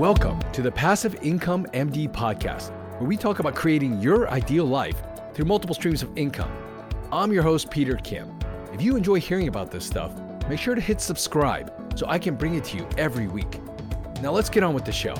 [0.00, 4.96] Welcome to the Passive Income MD podcast, where we talk about creating your ideal life
[5.34, 6.50] through multiple streams of income.
[7.12, 8.34] I'm your host, Peter Kim.
[8.72, 10.18] If you enjoy hearing about this stuff,
[10.48, 13.60] make sure to hit subscribe so I can bring it to you every week.
[14.22, 15.14] Now let's get on with the show.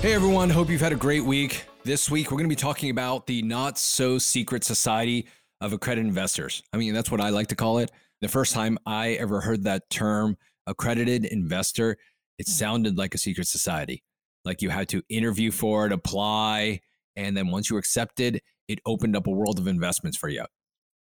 [0.00, 1.64] Hey everyone, hope you've had a great week.
[1.82, 5.26] This week we're going to be talking about the not so secret society
[5.60, 6.62] of accredited investors.
[6.72, 7.90] I mean, that's what I like to call it.
[8.20, 11.96] The first time I ever heard that term, accredited investor,
[12.38, 14.02] it sounded like a secret society.
[14.44, 16.80] Like you had to interview for it, apply,
[17.16, 20.44] and then once you accepted, it opened up a world of investments for you.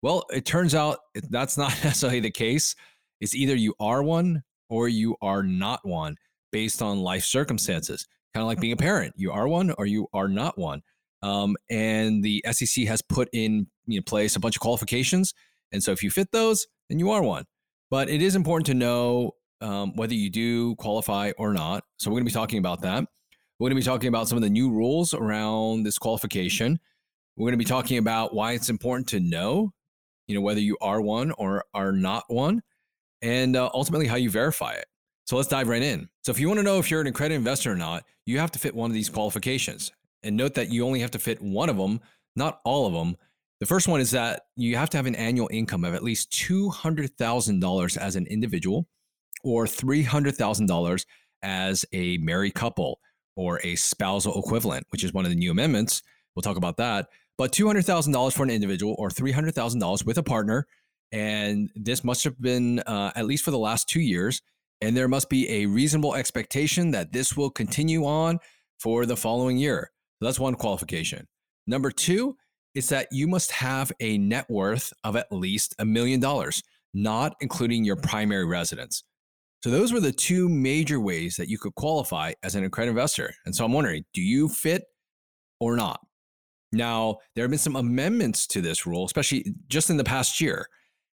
[0.03, 0.98] Well, it turns out
[1.31, 2.75] that's not necessarily the case.
[3.21, 6.17] It's either you are one or you are not one
[6.53, 8.07] based on life circumstances.
[8.34, 9.15] Kind of like being a parent.
[9.17, 10.83] You are one or you are not one.
[11.24, 15.33] Um, and the SEC has put in you know, place a bunch of qualifications.
[15.73, 17.44] And so if you fit those, then you are one.
[17.91, 21.84] But it is important to know um, whether you do qualify or not.
[21.98, 23.06] So we're going to be talking about that.
[23.58, 26.78] We're going to be talking about some of the new rules around this qualification.
[27.36, 29.72] We're going to be talking about why it's important to know,
[30.27, 32.62] you know, whether you are one or are not one,
[33.22, 34.84] and uh, ultimately how you verify it.
[35.25, 36.11] So let's dive right in.
[36.22, 38.53] So if you want to know if you're an accredited investor or not, you have
[38.53, 39.91] to fit one of these qualifications.
[40.25, 42.00] And note that you only have to fit one of them,
[42.34, 43.17] not all of them.
[43.61, 46.31] The first one is that you have to have an annual income of at least
[46.33, 48.86] $200,000 as an individual
[49.42, 51.06] or $300,000
[51.42, 52.98] as a married couple
[53.36, 56.03] or a spousal equivalent, which is one of the new amendments.
[56.34, 57.09] We'll talk about that.
[57.36, 60.66] But $200,000 for an individual or $300,000 with a partner.
[61.12, 64.42] And this must have been uh, at least for the last two years.
[64.81, 68.38] And there must be a reasonable expectation that this will continue on
[68.78, 69.91] for the following year.
[70.19, 71.27] So that's one qualification.
[71.67, 72.37] Number two
[72.75, 76.62] is that you must have a net worth of at least a million dollars,
[76.93, 79.05] not including your primary residence.
[79.62, 83.33] So those were the two major ways that you could qualify as an accredited investor.
[83.47, 84.84] And so I'm wondering, do you fit
[85.59, 86.00] or not?
[86.72, 90.67] Now, there have been some amendments to this rule, especially just in the past year.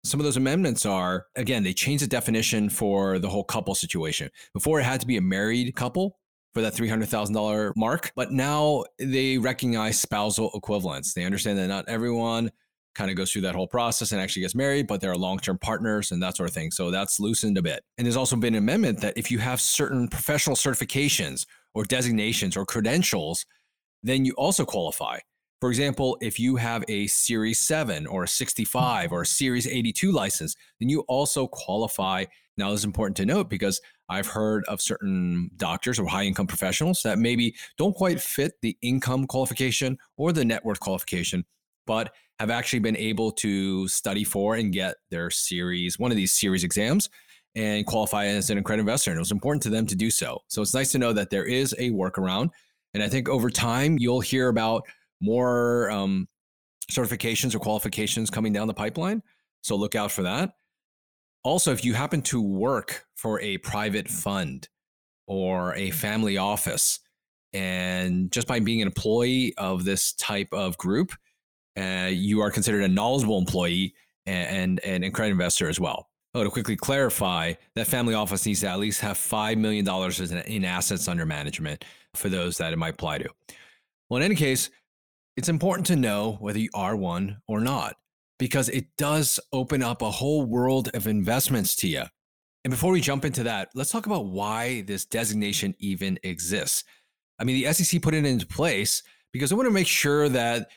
[0.05, 4.31] Some of those amendments are, again, they changed the definition for the whole couple situation.
[4.53, 6.19] Before, it had to be a married couple
[6.57, 8.13] for that $300,000 mark.
[8.17, 11.13] But now they recognize spousal equivalents.
[11.13, 12.51] They understand that not everyone
[12.95, 15.39] kind of goes through that whole process and actually gets married, but there are long
[15.39, 16.71] term partners and that sort of thing.
[16.71, 17.85] So that's loosened a bit.
[17.99, 21.45] And there's also been an amendment that if you have certain professional certifications
[21.75, 23.45] or designations or credentials,
[24.03, 25.19] then you also qualify.
[25.61, 30.11] For example, if you have a Series 7 or a 65 or a Series 82
[30.11, 32.25] license, then you also qualify.
[32.57, 36.47] Now, this is important to note because I've heard of certain doctors or high income
[36.47, 41.45] professionals that maybe don't quite fit the income qualification or the net worth qualification,
[41.87, 46.33] but have actually been able to study for and get their series, one of these
[46.33, 47.11] series exams,
[47.55, 49.11] and qualify as an accredited investor.
[49.11, 50.43] And it was important to them to do so.
[50.49, 52.51] So it's nice to know that there is a workaround.
[52.95, 54.87] And I think over time, you'll hear about
[55.21, 56.29] more um,
[56.91, 59.23] certifications or qualifications coming down the pipeline.
[59.63, 60.53] So look out for that.
[61.47, 64.69] Also, if you happen to work for a private fund
[65.29, 66.99] or a family office,
[67.53, 71.13] and just by being an employee of this type of group,
[71.79, 73.95] uh, you are considered a knowledgeable employee
[74.27, 76.09] and, and, an accredited investor as well.
[76.35, 79.87] Oh, to quickly clarify, that family office needs to at least have $5 million
[80.49, 81.85] in assets under management
[82.15, 83.29] for those that it might apply to.
[84.11, 84.69] Well, in any case,
[85.37, 87.95] it's important to know whether you are one or not
[88.39, 92.03] because it does open up a whole world of investments to you.
[92.65, 96.85] And before we jump into that, let's talk about why this designation even exists.
[97.39, 99.03] I mean, the SEC put it into place
[99.33, 100.69] because they want to make sure that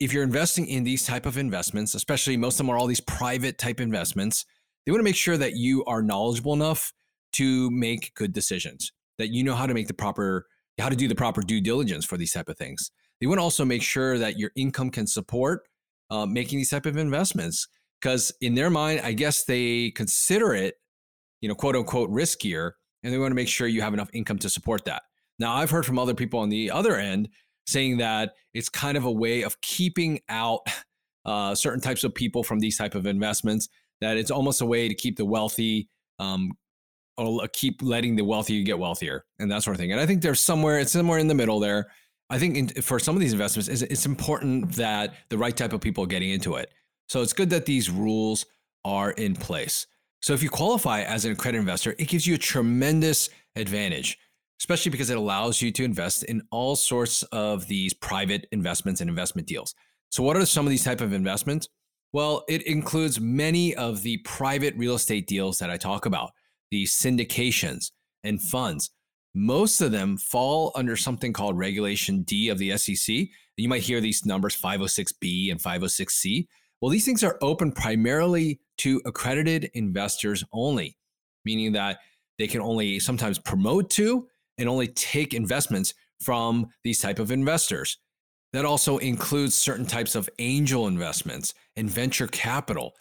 [0.00, 3.00] if you're investing in these type of investments, especially most of them are all these
[3.00, 4.44] private type investments,
[4.84, 6.92] they want to make sure that you are knowledgeable enough
[7.34, 10.46] to make good decisions, that you know how to make the proper
[10.78, 12.90] how to do the proper due diligence for these type of things.
[13.20, 15.62] They want to also make sure that your income can support
[16.10, 17.68] uh, making these type of investments
[18.00, 20.76] because in their mind, I guess they consider it,
[21.40, 22.72] you know, quote unquote riskier,
[23.02, 25.02] and they want to make sure you have enough income to support that.
[25.38, 27.28] Now, I've heard from other people on the other end
[27.66, 30.60] saying that it's kind of a way of keeping out
[31.24, 33.68] uh, certain types of people from these type of investments.
[34.00, 35.88] That it's almost a way to keep the wealthy,
[36.18, 36.52] um,
[37.16, 39.92] or keep letting the wealthy get wealthier, and that sort of thing.
[39.92, 41.86] And I think there's somewhere it's somewhere in the middle there.
[42.28, 45.72] I think in, for some of these investments, it's, it's important that the right type
[45.72, 46.72] of people are getting into it.
[47.08, 48.46] So it's good that these rules
[48.84, 49.86] are in place.
[50.20, 54.18] So if you qualify as an accredited investor, it gives you a tremendous advantage,
[54.60, 59.08] especially because it allows you to invest in all sorts of these private investments and
[59.08, 59.74] investment deals.
[60.10, 61.68] So what are some of these type of investments?
[62.12, 66.32] Well, it includes many of the private real estate deals that I talk about,
[66.70, 67.90] the syndications
[68.24, 68.90] and funds.
[69.38, 73.26] Most of them fall under something called Regulation D of the SEC.
[73.58, 76.46] You might hear these numbers 506B and 506C.
[76.80, 80.96] Well, these things are open primarily to accredited investors only,
[81.44, 81.98] meaning that
[82.38, 87.98] they can only sometimes promote to and only take investments from these type of investors.
[88.54, 92.94] That also includes certain types of angel investments and venture capital,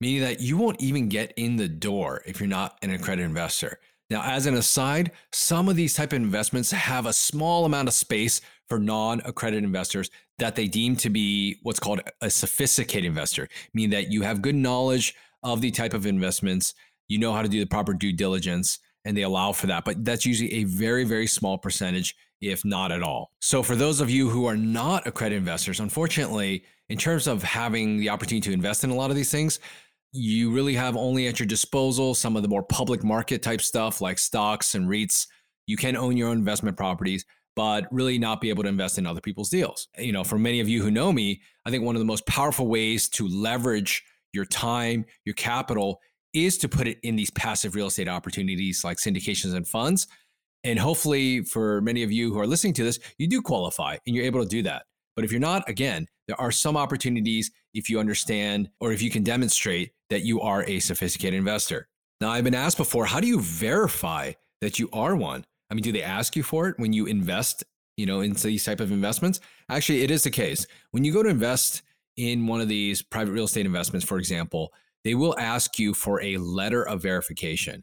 [0.00, 3.80] meaning that you won't even get in the door if you're not an accredited investor.
[4.12, 7.94] Now, as an aside, some of these type of investments have a small amount of
[7.94, 13.88] space for non-accredited investors that they deem to be what's called a sophisticated investor, meaning
[13.88, 16.74] that you have good knowledge of the type of investments,
[17.08, 19.86] you know how to do the proper due diligence, and they allow for that.
[19.86, 23.32] But that's usually a very, very small percentage, if not at all.
[23.40, 27.96] So, for those of you who are not accredited investors, unfortunately, in terms of having
[27.96, 29.58] the opportunity to invest in a lot of these things,
[30.12, 34.00] you really have only at your disposal some of the more public market type stuff
[34.00, 35.26] like stocks and REITs.
[35.66, 37.24] You can own your own investment properties,
[37.56, 39.88] but really not be able to invest in other people's deals.
[39.98, 42.26] You know, for many of you who know me, I think one of the most
[42.26, 46.00] powerful ways to leverage your time, your capital
[46.34, 50.08] is to put it in these passive real estate opportunities like syndications and funds.
[50.64, 54.14] And hopefully, for many of you who are listening to this, you do qualify and
[54.14, 54.84] you're able to do that.
[55.16, 59.10] But if you're not, again, there are some opportunities if you understand or if you
[59.10, 61.88] can demonstrate that you are a sophisticated investor.
[62.20, 65.44] Now, I've been asked before, how do you verify that you are one?
[65.70, 67.64] I mean, do they ask you for it when you invest,
[67.96, 69.40] you know, into these type of investments?
[69.68, 70.66] Actually, it is the case.
[70.90, 71.82] When you go to invest
[72.16, 74.72] in one of these private real estate investments, for example,
[75.02, 77.82] they will ask you for a letter of verification.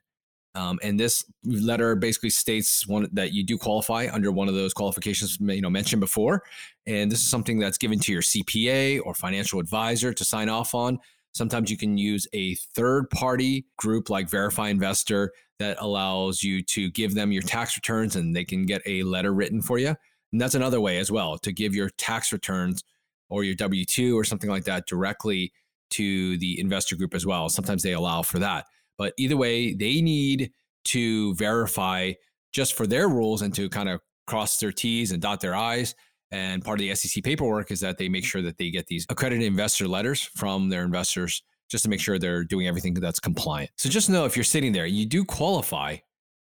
[0.60, 4.74] Um, and this letter basically states one that you do qualify under one of those
[4.74, 6.44] qualifications you know mentioned before.
[6.86, 10.76] And this is something that's given to your CPA or financial advisor to sign off
[10.76, 11.00] on.
[11.32, 16.92] Sometimes you can use a third party group like Verify Investor that allows you to
[16.92, 19.96] give them your tax returns and they can get a letter written for you.
[20.34, 22.84] And that's another way as well to give your tax returns
[23.30, 25.54] or your W 2 or something like that directly
[25.92, 27.48] to the investor group as well.
[27.48, 28.66] Sometimes they allow for that.
[29.00, 30.52] But either way, they need
[30.86, 32.14] to verify
[32.54, 35.96] just for their rules and to kind of cross their T's and dot their I's.
[36.32, 39.08] And part of the SEC paperwork is that they make sure that they get these
[39.10, 41.42] accredited investor letters from their investors
[41.72, 43.72] just to make sure they're doing everything that's compliant.
[43.78, 45.98] So just know if you're sitting there, you do qualify,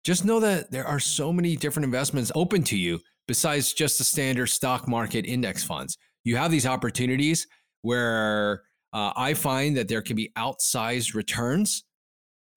[0.03, 4.03] just know that there are so many different investments open to you besides just the
[4.03, 5.97] standard stock market index funds.
[6.23, 7.47] You have these opportunities
[7.83, 11.83] where uh, I find that there can be outsized returns,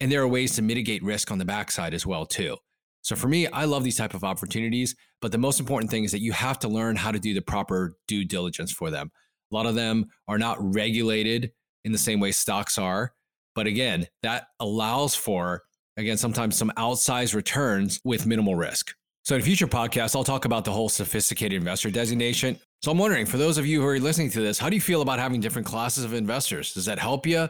[0.00, 2.56] and there are ways to mitigate risk on the backside as well too.
[3.02, 6.12] So for me, I love these type of opportunities, but the most important thing is
[6.12, 9.10] that you have to learn how to do the proper due diligence for them.
[9.52, 11.52] A lot of them are not regulated
[11.84, 13.12] in the same way stocks are,
[13.54, 15.62] but again, that allows for
[15.96, 18.93] again sometimes some outsized returns with minimal risk.
[19.22, 22.58] So in future podcasts, I'll talk about the whole sophisticated investor designation.
[22.82, 24.81] So I'm wondering, for those of you who are listening to this, how do you
[24.81, 26.72] feel about having different classes of investors?
[26.75, 27.48] Does that help you?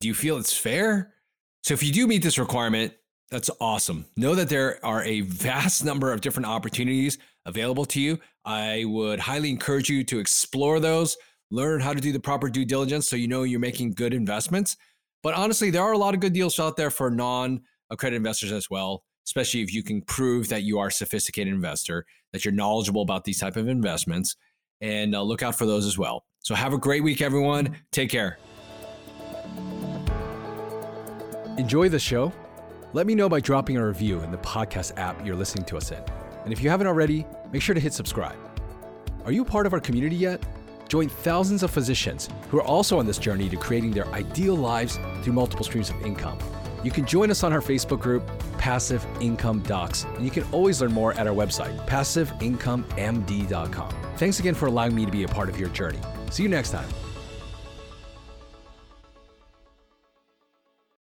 [0.00, 1.14] Do you feel it's fair?
[1.66, 2.94] So if you do meet this requirement,
[3.28, 4.06] that's awesome.
[4.16, 8.20] Know that there are a vast number of different opportunities available to you.
[8.44, 11.16] I would highly encourage you to explore those,
[11.50, 14.76] learn how to do the proper due diligence so you know you're making good investments.
[15.24, 18.52] But honestly, there are a lot of good deals out there for non accredited investors
[18.52, 22.54] as well especially if you can prove that you are a sophisticated investor, that you're
[22.54, 24.36] knowledgeable about these type of investments,
[24.80, 26.24] and uh, look out for those as well.
[26.38, 27.76] So have a great week, everyone.
[27.90, 28.38] Take care.
[31.58, 32.32] Enjoy the show?
[32.92, 35.90] Let me know by dropping a review in the podcast app you're listening to us
[35.90, 36.02] in.
[36.44, 38.36] And if you haven't already, make sure to hit subscribe.
[39.24, 40.42] Are you part of our community yet?
[40.86, 44.98] Join thousands of physicians who are also on this journey to creating their ideal lives
[45.22, 46.38] through multiple streams of income.
[46.84, 50.82] You can join us on our Facebook group, Passive Income Docs, and you can always
[50.82, 53.94] learn more at our website, passiveincomemd.com.
[54.16, 56.00] Thanks again for allowing me to be a part of your journey.
[56.30, 56.88] See you next time.